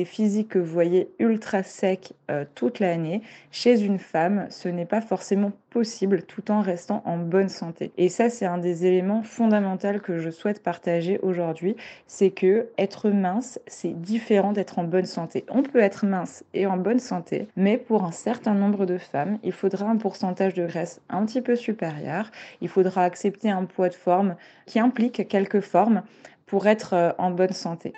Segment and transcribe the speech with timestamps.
[0.00, 4.86] ces physiques que vous voyez ultra secs euh, toute l'année, chez une femme, ce n'est
[4.86, 7.92] pas forcément possible tout en restant en bonne santé.
[7.98, 11.76] Et ça, c'est un des éléments fondamentaux que je souhaite partager aujourd'hui,
[12.06, 15.44] c'est que être mince, c'est différent d'être en bonne santé.
[15.50, 19.38] On peut être mince et en bonne santé, mais pour un certain nombre de femmes,
[19.42, 22.30] il faudra un pourcentage de graisse un petit peu supérieur.
[22.62, 26.02] Il faudra accepter un poids de forme qui implique quelques formes
[26.46, 27.92] pour être euh, en bonne santé.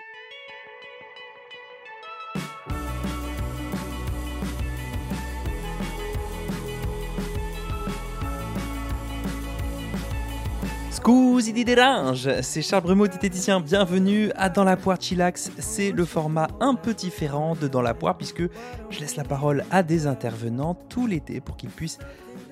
[11.02, 13.60] Scusi di dérange, c'est Charles Brumeau, diététicien.
[13.60, 15.50] Bienvenue à Dans la poire Chillax.
[15.58, 18.44] C'est le format un peu différent de Dans la poire puisque
[18.88, 21.98] je laisse la parole à des intervenants tout l'été pour qu'ils puissent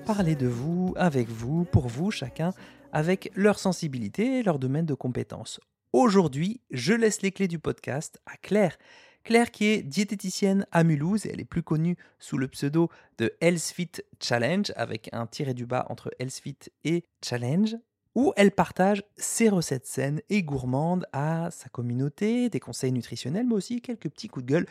[0.05, 2.51] parler de vous, avec vous, pour vous, chacun,
[2.91, 5.61] avec leur sensibilité et leur domaine de compétences.
[5.93, 8.77] Aujourd'hui, je laisse les clés du podcast à Claire.
[9.23, 13.31] Claire qui est diététicienne à Mulhouse et elle est plus connue sous le pseudo de
[13.39, 17.77] Healthfit Challenge avec un tiré du bas entre Healthfit et Challenge
[18.15, 23.55] où elle partage ses recettes saines et gourmandes à sa communauté, des conseils nutritionnels, mais
[23.55, 24.65] aussi quelques petits coups de gueule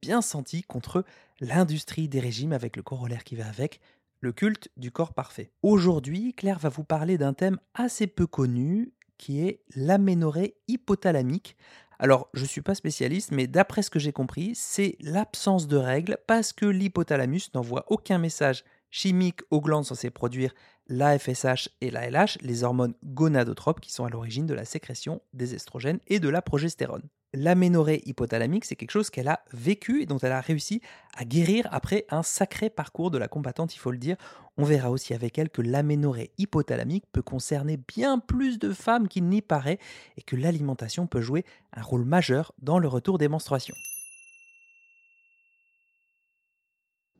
[0.00, 1.04] bien sentis contre
[1.40, 3.80] l'industrie des régimes avec le corollaire qui va avec,
[4.20, 5.50] le culte du corps parfait.
[5.62, 11.56] Aujourd'hui, Claire va vous parler d'un thème assez peu connu qui est l'aménorrhée hypothalamique.
[11.98, 15.76] Alors, je ne suis pas spécialiste, mais d'après ce que j'ai compris, c'est l'absence de
[15.76, 20.54] règles parce que l'hypothalamus n'envoie aucun message chimique aux glandes censées produire
[20.88, 25.20] la FSH et la LH, les hormones gonadotropes qui sont à l'origine de la sécrétion
[25.32, 27.02] des estrogènes et de la progestérone.
[27.34, 30.80] L'aménorrhée hypothalamique, c'est quelque chose qu'elle a vécu et dont elle a réussi
[31.14, 34.16] à guérir après un sacré parcours de la combattante, il faut le dire.
[34.56, 39.24] On verra aussi avec elle que l'aménorrhée hypothalamique peut concerner bien plus de femmes qu'il
[39.24, 39.78] n'y paraît
[40.16, 43.76] et que l'alimentation peut jouer un rôle majeur dans le retour des menstruations.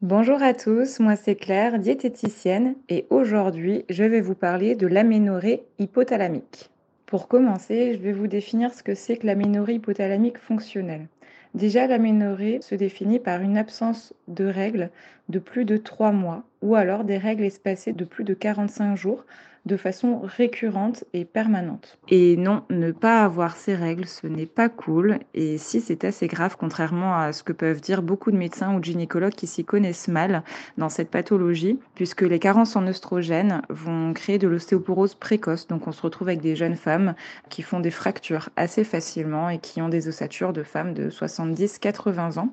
[0.02, 5.64] Bonjour à tous, moi c'est Claire, diététicienne, et aujourd'hui je vais vous parler de l'aménorrhée
[5.78, 6.68] hypothalamique.
[7.06, 11.06] Pour commencer, je vais vous définir ce que c'est que l'aménorrhée hypothalamique fonctionnelle.
[11.54, 14.90] Déjà, l'aménorrhée se définit par une absence de règles
[15.30, 19.24] de plus de 3 mois ou alors des règles espacées de plus de 45 jours
[19.66, 21.98] de façon récurrente et permanente.
[22.08, 25.18] Et non, ne pas avoir ces règles, ce n'est pas cool.
[25.34, 28.78] Et si c'est assez grave, contrairement à ce que peuvent dire beaucoup de médecins ou
[28.78, 30.44] de gynécologues qui s'y connaissent mal
[30.78, 35.66] dans cette pathologie, puisque les carences en oestrogènes vont créer de l'ostéoporose précoce.
[35.66, 37.14] Donc on se retrouve avec des jeunes femmes
[37.48, 42.38] qui font des fractures assez facilement et qui ont des ossatures de femmes de 70-80
[42.38, 42.50] ans,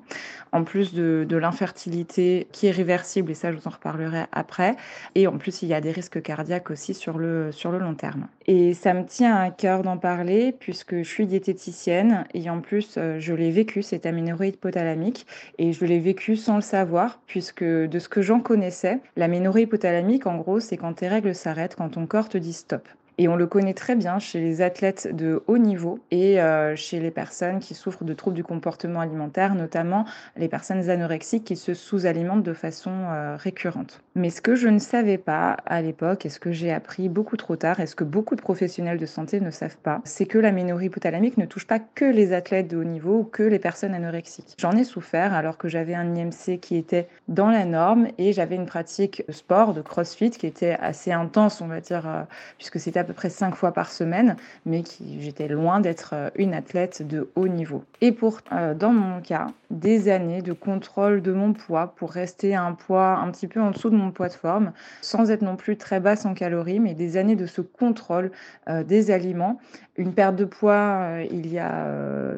[0.50, 4.74] en plus de, de l'infertilité qui est réversible, et ça je vous en reparlerai après.
[5.14, 7.94] Et en plus, il y a des risques cardiaques aussi sur le, sur le long
[7.94, 8.28] terme.
[8.46, 12.94] Et ça me tient à cœur d'en parler puisque je suis diététicienne et en plus
[12.96, 15.26] euh, je l'ai vécu, cette aménorrhée hypothalamique,
[15.58, 20.26] et je l'ai vécu sans le savoir puisque de ce que j'en connaissais, l'aménorrhée hypothalamique
[20.26, 22.88] en gros c'est quand tes règles s'arrêtent, quand ton corps te dit stop.
[23.18, 26.98] Et on le connaît très bien chez les athlètes de haut niveau et euh, chez
[26.98, 30.04] les personnes qui souffrent de troubles du comportement alimentaire, notamment
[30.36, 34.02] les personnes anorexiques qui se sous-alimentent de façon euh, récurrente.
[34.16, 37.36] Mais ce que je ne savais pas à l'époque et ce que j'ai appris beaucoup
[37.36, 40.38] trop tard et ce que beaucoup de professionnels de santé ne savent pas, c'est que
[40.38, 43.94] l'aménorrhée hypothalamique ne touche pas que les athlètes de haut niveau ou que les personnes
[43.94, 44.54] anorexiques.
[44.58, 48.56] J'en ai souffert alors que j'avais un IMC qui était dans la norme et j'avais
[48.56, 52.22] une pratique sport, de crossfit qui était assez intense, on va dire, euh,
[52.58, 56.30] puisque c'était à peu près cinq fois par semaine, mais qui j'étais loin d'être euh,
[56.36, 57.84] une athlète de haut niveau.
[58.00, 62.54] Et pour, euh, dans mon cas, des années de contrôle de mon poids pour rester
[62.54, 64.72] à un poids un petit peu en dessous de mon poids de forme,
[65.02, 68.30] sans être non plus très basse en calories, mais des années de ce contrôle
[68.68, 69.58] euh, des aliments.
[69.96, 71.86] Une perte de poids il y a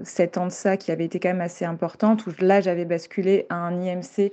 [0.04, 3.47] sept ans de ça qui avait été quand même assez importante, où là j'avais basculé
[3.48, 4.31] à un IMC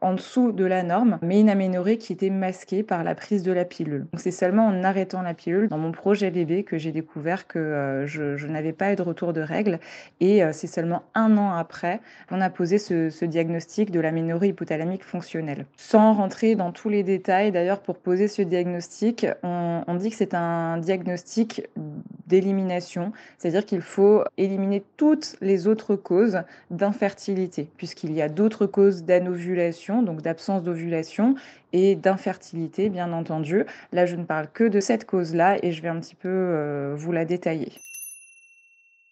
[0.00, 3.52] en dessous de la norme, mais une aménorrhée qui était masquée par la prise de
[3.52, 4.06] la pilule.
[4.12, 7.58] Donc c'est seulement en arrêtant la pilule dans mon projet bébé que j'ai découvert que
[7.58, 9.78] euh, je, n'avais pas eu de retour de règles
[10.20, 15.04] et euh, c'est seulement un an après qu'on a posé ce, diagnostic de l'aménorrhée hypothalamique
[15.04, 15.66] fonctionnelle.
[15.76, 20.16] Sans rentrer dans tous les détails, d'ailleurs pour poser ce diagnostic, on, on dit que
[20.16, 21.62] c'est un diagnostic
[22.30, 26.40] d'élimination, c'est-à-dire qu'il faut éliminer toutes les autres causes
[26.70, 31.34] d'infertilité, puisqu'il y a d'autres causes d'anovulation, donc d'absence d'ovulation,
[31.72, 33.64] et d'infertilité, bien entendu.
[33.92, 36.94] Là, je ne parle que de cette cause-là et je vais un petit peu euh,
[36.96, 37.72] vous la détailler.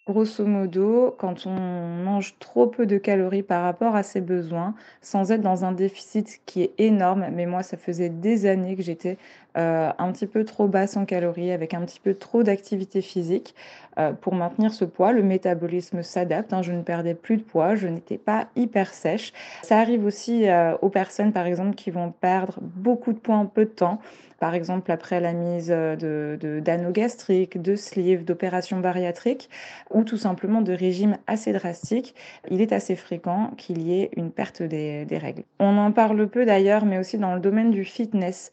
[0.08, 5.32] Grosso modo, quand on mange trop peu de calories par rapport à ses besoins, sans
[5.32, 9.18] être dans un déficit qui est énorme, mais moi, ça faisait des années que j'étais
[9.58, 13.54] euh, un petit peu trop basse en calories, avec un petit peu trop d'activité physique.
[13.98, 16.54] Euh, pour maintenir ce poids, le métabolisme s'adapte.
[16.54, 16.62] Hein.
[16.62, 19.34] je ne perdais plus de poids, je n'étais pas hyper sèche.
[19.62, 20.46] Ça arrive aussi
[20.80, 24.00] aux personnes, par exemple, qui vont perdre beaucoup de poids en peu de temps
[24.38, 29.50] par exemple après la mise euh, de, d'anneaux gastriques, de sleeves, d'opérations bariatriques
[29.90, 32.14] ou tout simplement de régimes assez drastiques,
[32.50, 35.44] il est assez fréquent qu'il y ait une perte des, des règles.
[35.58, 38.50] On en parle peu d'ailleurs, mais aussi dans le domaine du fitness.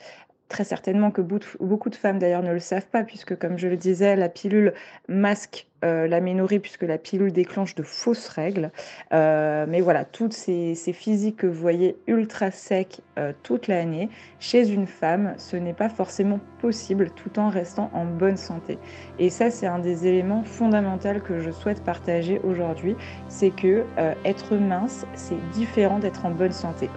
[0.47, 3.77] Très certainement que beaucoup de femmes d'ailleurs ne le savent pas, puisque comme je le
[3.77, 4.73] disais, la pilule
[5.07, 8.71] masque euh, l'aménorrhée, puisque la pilule déclenche de fausses règles.
[9.11, 14.09] Euh, mais voilà, toutes ces, physiques que vous voyez ultra secs euh, toute l'année,
[14.39, 18.77] chez une femme, ce n'est pas forcément possible tout en restant en bonne santé.
[19.17, 22.95] Et ça, c'est un des éléments fondamentaux que je souhaite partager aujourd'hui,
[23.27, 23.83] c'est que
[24.23, 26.89] être mince, c'est différent d'être en bonne santé.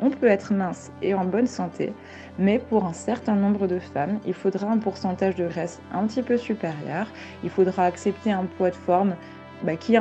[0.00, 1.92] On peut être mince et en bonne santé,
[2.38, 6.22] mais pour un certain nombre de femmes, il faudra un pourcentage de graisse un petit
[6.22, 7.06] peu supérieur.
[7.44, 9.14] Il faudra accepter un poids de forme
[9.62, 9.96] bah, qui,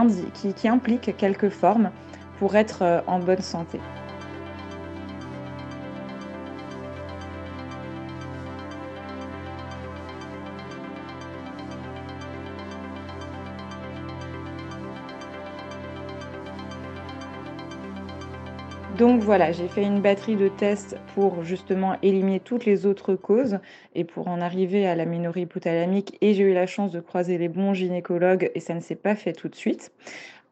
[0.68, 1.92] implique quelques formes
[2.40, 3.80] pour être euh, en bonne santé.
[18.98, 23.60] Donc voilà, j'ai fait une batterie de tests pour justement éliminer toutes les autres causes
[23.94, 27.50] et pour en arriver à l'aménorrhée hypothalamique et j'ai eu la chance de croiser les
[27.50, 29.92] bons gynécologues et ça ne s'est pas fait tout de suite.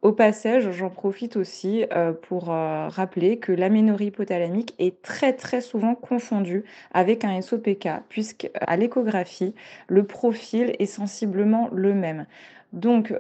[0.02, 5.62] Au passage, j'en profite aussi euh, pour euh, rappeler que l'aménorrhée hypothalamique est très très
[5.62, 9.56] souvent confondue avec un SOPK puisque à l'échographie,
[9.88, 12.26] le profil est sensiblement le même.
[12.74, 13.14] Donc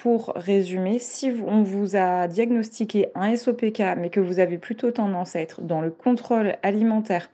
[0.00, 5.36] pour résumer, si on vous a diagnostiqué un SOPK, mais que vous avez plutôt tendance
[5.36, 7.28] à être dans le contrôle alimentaire,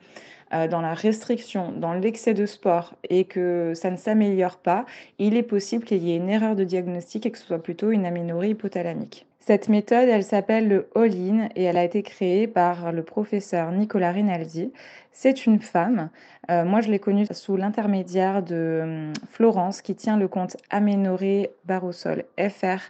[0.52, 4.84] euh, dans la restriction, dans l'excès de sport et que ça ne s'améliore pas,
[5.20, 7.92] il est possible qu'il y ait une erreur de diagnostic et que ce soit plutôt
[7.92, 9.26] une aménorrhée hypothalamique.
[9.38, 14.10] Cette méthode, elle s'appelle le All-in et elle a été créée par le professeur Nicolas
[14.10, 14.72] Rinaldi.
[15.12, 16.10] C'est une femme.
[16.50, 21.50] Euh, moi, je l'ai connue sous l'intermédiaire de hum, Florence qui tient le compte Aménoré
[21.64, 22.80] Barosol FR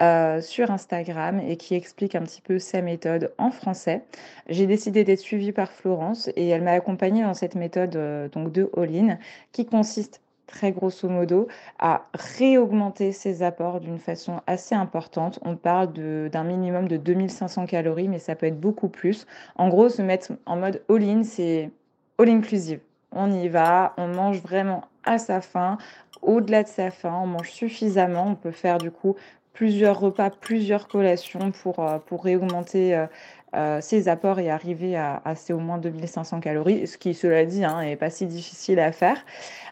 [0.00, 4.02] euh, sur Instagram et qui explique un petit peu sa méthode en français.
[4.48, 8.52] J'ai décidé d'être suivie par Florence et elle m'a accompagnée dans cette méthode euh, donc
[8.52, 9.18] de All-in
[9.52, 11.48] qui consiste très grosso modo,
[11.78, 15.40] à réaugmenter ses apports d'une façon assez importante.
[15.42, 15.92] On parle
[16.30, 19.26] d'un minimum de 2500 calories, mais ça peut être beaucoup plus.
[19.56, 21.70] En gros, se mettre en mode all-in, c'est
[22.18, 22.80] all-inclusive.
[23.12, 25.78] On y va, on mange vraiment à sa faim,
[26.22, 28.26] au-delà de sa faim, on mange suffisamment.
[28.28, 29.16] On peut faire du coup
[29.52, 33.06] plusieurs repas, plusieurs collations pour, euh, pour réaugmenter euh,
[33.54, 37.60] euh, ses apports et arriver à, ces au moins 2500 calories, ce qui, cela dit,
[37.60, 39.24] n'est hein, pas si difficile à faire.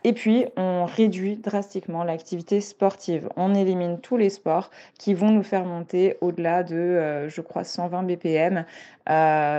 [0.04, 3.28] Et puis, on réduit drastiquement l'activité sportive.
[3.36, 8.04] On élimine tous les sports qui vont nous faire monter au-delà de, je crois, 120
[8.04, 8.64] BPM.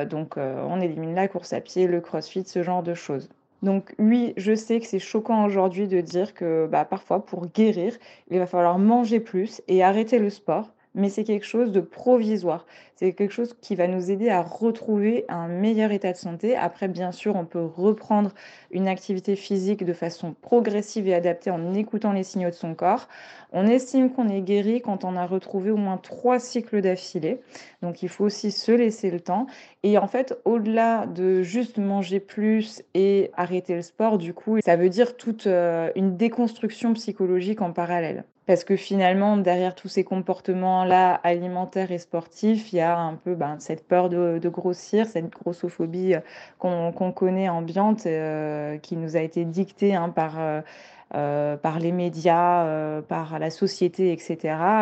[0.09, 3.29] donc, on élimine la course à pied, le crossfit, ce genre de choses.
[3.61, 7.97] Donc oui, je sais que c'est choquant aujourd'hui de dire que bah, parfois pour guérir,
[8.29, 12.65] il va falloir manger plus et arrêter le sport mais c'est quelque chose de provisoire.
[12.95, 16.55] C'est quelque chose qui va nous aider à retrouver un meilleur état de santé.
[16.55, 18.31] Après, bien sûr, on peut reprendre
[18.71, 23.09] une activité physique de façon progressive et adaptée en écoutant les signaux de son corps.
[23.51, 27.41] On estime qu'on est guéri quand on a retrouvé au moins trois cycles d'affilée.
[27.81, 29.47] Donc, il faut aussi se laisser le temps.
[29.83, 34.77] Et en fait, au-delà de juste manger plus et arrêter le sport, du coup, ça
[34.77, 38.23] veut dire toute euh, une déconstruction psychologique en parallèle.
[38.45, 43.33] Parce que finalement, derrière tous ces comportements-là, alimentaires et sportifs, il y a un peu
[43.33, 46.19] ben, cette peur de, grossir, cette grossophobie euh,
[46.59, 53.01] qu'on connaît ambiante, euh, qui nous a été dictée hein, par, euh, par les médias,
[53.03, 54.37] par la société, etc.,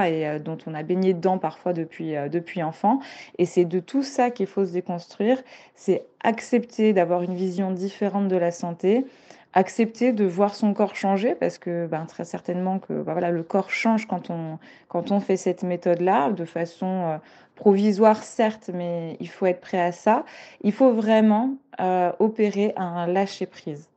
[0.10, 3.00] et dont on a baigné dedans parfois depuis, depuis enfant.
[3.38, 5.41] Et c'est de tout ça qu'il faut se déconstruire,
[5.75, 9.05] c'est accepter d'avoir une vision différente de la santé,
[9.54, 13.44] accepter de voir son corps changer parce que ben, très certainement que ben, voilà, le
[13.44, 14.58] corps change quand on,
[14.88, 17.18] quand on fait cette méthode-là de façon euh,
[17.56, 20.26] provisoire certes, mais il faut être prêt à ça.
[20.62, 23.90] Il faut vraiment euh, opérer un lâcher-prise.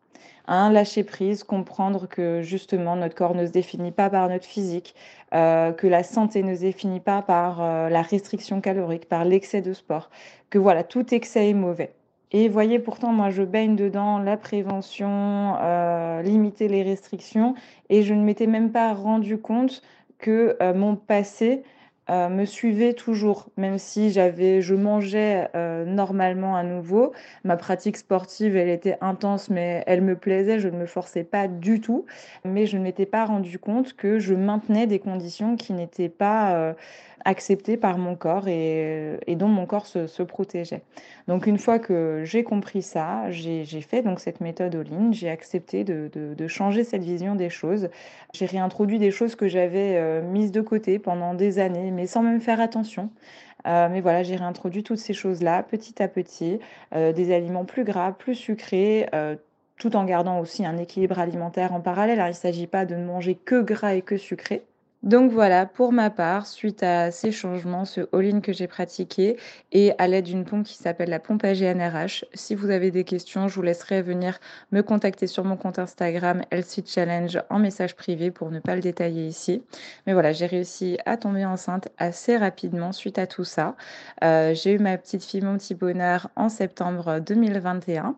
[0.47, 4.95] Un lâcher-prise, comprendre que justement notre corps ne se définit pas par notre physique,
[5.35, 9.73] euh, que la santé ne se définit pas par la restriction calorique, par l'excès de
[9.73, 10.09] sport,
[10.51, 11.96] que voilà, tout excès est mauvais.
[12.33, 17.55] Et voyez, pourtant, moi, je baigne dedans la prévention, euh, limiter les restrictions,
[17.89, 19.83] et je ne m'étais même pas rendu compte
[20.19, 21.63] que euh, mon passé
[22.11, 25.49] euh, me suivait toujours, même si j'avais, je mangeais
[25.87, 27.13] normalement à nouveau.
[27.45, 30.59] Ma pratique sportive, elle était intense, mais elle me plaisait.
[30.59, 32.07] Je ne me forçais pas du tout,
[32.45, 36.75] mais je ne m'étais pas rendu compte que je maintenais des conditions qui n'étaient pas
[37.19, 40.83] euh, acceptées par mon corps et, dont mon corps se, protégeait.
[41.29, 45.85] Donc une fois que j'ai compris ça, j'ai fait donc cette méthode all j'ai accepté
[45.85, 47.89] de, changer cette vision des choses.
[48.33, 52.41] J'ai réintroduit des choses que j'avais mises de côté pendant des années mais sans même
[52.41, 53.11] faire attention.
[53.67, 56.61] Euh, mais voilà, j'ai réintroduit toutes ces choses-là petit à petit,
[56.95, 59.37] euh, des aliments plus gras, plus sucrés, euh,
[59.79, 62.19] tout en gardant aussi un équilibre alimentaire en parallèle.
[62.19, 64.65] il ne s'agit pas de ne manger que gras et que sucré.
[65.07, 69.37] Donc voilà, pour ma part, suite à ces changements, ce all-in que j'ai pratiqué
[69.71, 73.47] et à l'aide d'une pompe qui s'appelle la pompe AGNRH, si vous avez des questions,
[73.47, 74.41] je vous laisserai venir
[74.73, 78.81] me contacter sur mon compte Instagram Elsie Challenge en message privé pour ne pas le
[78.81, 79.63] détailler ici.
[80.09, 83.77] Mais voilà, j'ai réussi à tomber enceinte assez rapidement suite à tout ça.
[84.25, 88.17] Euh, j'ai eu ma petite fille, mon petit bonheur, en septembre 2021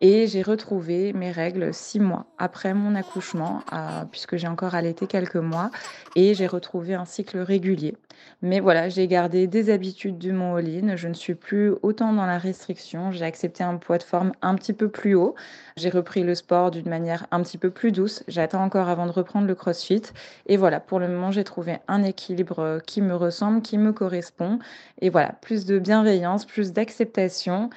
[0.00, 3.62] et j'ai retrouvé mes règles six mois après mon accouchement,
[4.10, 5.70] puisque j'ai encore allaité quelques mois,
[6.16, 7.96] et j'ai retrouvé un cycle régulier.
[8.42, 12.26] Mais voilà, j'ai gardé des habitudes du mon all Je ne suis plus autant dans
[12.26, 13.10] la restriction.
[13.10, 15.34] J'ai accepté un poids de forme un petit peu plus haut.
[15.76, 18.22] J'ai repris le sport d'une manière un petit peu plus douce.
[18.28, 20.02] J'attends encore avant de reprendre le crossfit.
[20.46, 24.58] Et voilà, pour le moment, j'ai trouvé un équilibre qui me ressemble, qui me correspond.
[25.00, 27.70] Et voilà, plus de bienveillance, plus d'acceptation.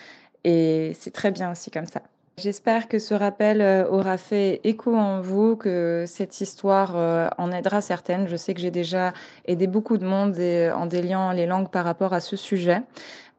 [0.48, 2.02] Et c'est très bien aussi comme ça.
[2.38, 7.52] J'espère que ce rappel euh, aura fait écho en vous, que cette histoire euh, en
[7.52, 8.30] aidera certaines.
[8.30, 9.12] Je sais que j'ai déjà
[9.44, 10.38] aidé beaucoup de monde
[10.74, 12.82] en déliant les langues par rapport à ce sujet,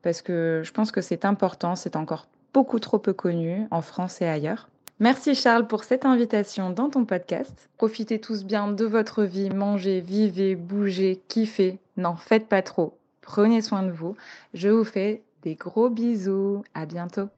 [0.02, 4.20] parce que je pense que c'est important, c'est encore beaucoup trop peu connu en France
[4.20, 4.68] et ailleurs.
[5.00, 7.70] Merci Charles pour cette invitation dans ton podcast.
[7.78, 11.78] Profitez tous bien de votre vie, mangez, vivez, bougez, kiffez.
[11.96, 12.98] N'en faites pas trop.
[13.22, 14.16] Prenez soin de vous.
[14.52, 15.22] Je vous fais
[15.54, 16.62] gros bisous.
[16.74, 17.28] À bientôt.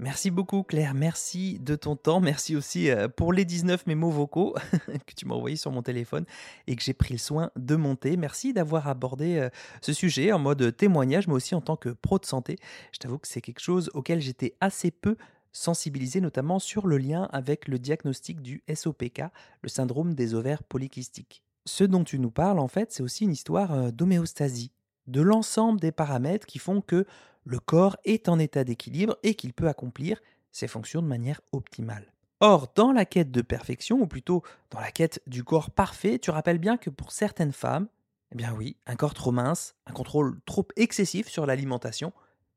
[0.00, 4.54] Merci beaucoup Claire, merci de ton temps, merci aussi euh, pour les 19 mémos vocaux
[5.06, 6.24] que tu m'as envoyés sur mon téléphone
[6.66, 8.16] et que j'ai pris le soin de monter.
[8.16, 9.50] Merci d'avoir abordé euh,
[9.82, 12.56] ce sujet en mode témoignage, mais aussi en tant que pro de santé.
[12.92, 15.16] Je t'avoue que c'est quelque chose auquel j'étais assez peu
[15.52, 19.24] sensibilisé, notamment sur le lien avec le diagnostic du SOPK,
[19.60, 21.42] le syndrome des ovaires polykystiques.
[21.66, 24.72] Ce dont tu nous parles, en fait, c'est aussi une histoire euh, d'homéostasie,
[25.08, 27.04] de l'ensemble des paramètres qui font que
[27.44, 30.20] le corps est en état d'équilibre et qu'il peut accomplir
[30.52, 32.12] ses fonctions de manière optimale.
[32.40, 36.30] Or, dans la quête de perfection, ou plutôt dans la quête du corps parfait, tu
[36.30, 37.88] rappelles bien que pour certaines femmes,
[38.32, 42.12] eh bien oui, un corps trop mince, un contrôle trop excessif sur l'alimentation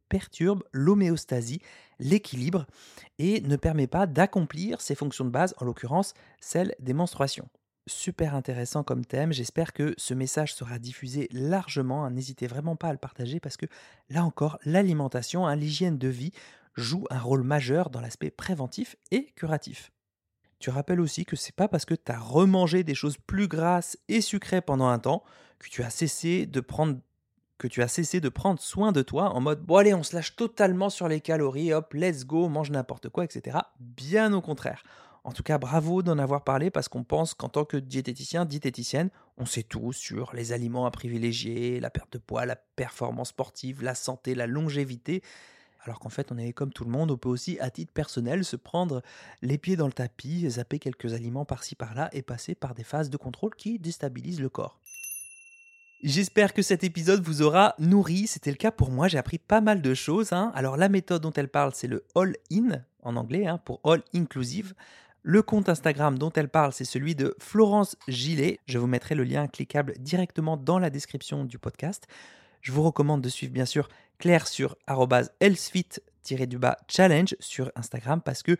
[0.10, 1.60] perturbe l'homéostasie,
[2.00, 2.68] l'équilibre,
[3.18, 7.50] et ne permet pas d'accomplir ses fonctions de base, en l'occurrence celle des menstruations
[7.88, 9.34] super intéressant comme thème.
[9.34, 12.06] J'espère que ce message sera diffusé largement.
[12.06, 12.12] Hein.
[12.12, 13.66] N'hésitez vraiment pas à le partager parce que
[14.10, 16.32] là encore, l'alimentation, hein, l'hygiène de vie
[16.76, 19.92] joue un rôle majeur dans l'aspect préventif et curatif.
[20.60, 23.98] Tu rappelles aussi que c'est pas parce que tu as remangé des choses plus grasses
[24.08, 25.24] et sucrées pendant un temps
[25.60, 27.00] que tu as cessé de prendre
[27.58, 30.16] que tu as cessé de prendre soin de toi en mode bon allez on se
[30.16, 33.58] lâche totalement sur les calories, hop let's go, mange n'importe quoi, etc.
[33.80, 34.84] Bien au contraire.
[35.26, 39.10] En tout cas, bravo d'en avoir parlé parce qu'on pense qu'en tant que diététicien, diététicienne,
[39.38, 43.84] on sait tout sur les aliments à privilégier, la perte de poids, la performance sportive,
[43.84, 45.24] la santé, la longévité.
[45.86, 48.44] Alors qu'en fait, on est comme tout le monde, on peut aussi, à titre personnel,
[48.44, 49.02] se prendre
[49.42, 53.10] les pieds dans le tapis, zapper quelques aliments par-ci par-là et passer par des phases
[53.10, 54.80] de contrôle qui déstabilisent le corps.
[56.04, 58.28] J'espère que cet épisode vous aura nourri.
[58.28, 59.08] C'était le cas pour moi.
[59.08, 60.34] J'ai appris pas mal de choses.
[60.34, 60.52] Hein.
[60.54, 64.74] Alors, la méthode dont elle parle, c'est le all-in en anglais, hein, pour all inclusive.
[65.26, 68.60] Le compte Instagram dont elle parle, c'est celui de Florence Gillet.
[68.66, 72.08] Je vous mettrai le lien cliquable directement dans la description du podcast.
[72.60, 73.88] Je vous recommande de suivre bien sûr
[74.18, 74.76] Claire sur
[75.40, 78.58] healthfit-challenge sur Instagram parce que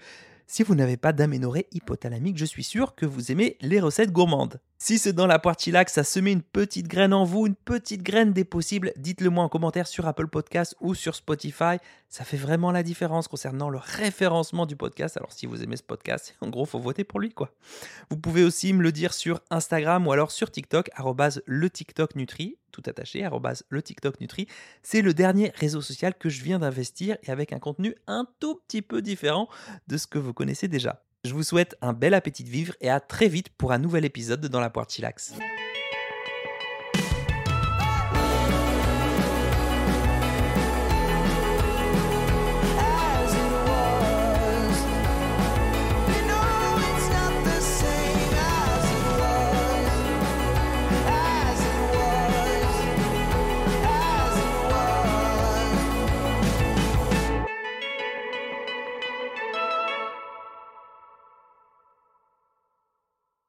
[0.48, 4.62] si vous n'avez pas d'aménorrhée hypothalamique, je suis sûr que vous aimez les recettes gourmandes.
[4.86, 8.04] Si c'est dans la poire chillax, ça met une petite graine en vous, une petite
[8.04, 11.78] graine des possibles, dites-le moi en commentaire sur Apple Podcast ou sur Spotify.
[12.10, 15.16] Ça fait vraiment la différence concernant le référencement du podcast.
[15.16, 17.52] Alors si vous aimez ce podcast, en gros, faut voter pour lui quoi.
[18.10, 20.90] Vous pouvez aussi me le dire sur Instagram ou alors sur TikTok
[21.46, 23.26] le TikTok Nutri tout attaché,
[23.70, 24.48] le TikTok Nutri.
[24.82, 28.56] C'est le dernier réseau social que je viens d'investir et avec un contenu un tout
[28.56, 29.48] petit peu différent
[29.88, 31.02] de ce que vous connaissez déjà.
[31.26, 34.04] Je vous souhaite un bel appétit de vivre et à très vite pour un nouvel
[34.04, 35.34] épisode de Dans la poire chillax.